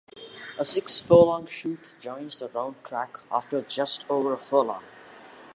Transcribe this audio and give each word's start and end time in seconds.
A 0.57 0.65
six 0.65 0.99
furlong 0.99 1.45
chute 1.45 1.93
joins 1.99 2.39
the 2.39 2.47
round 2.49 2.75
track 2.83 3.19
after 3.31 3.61
just 3.61 4.03
over 4.09 4.33
a 4.33 4.37
furlong. 4.39 4.81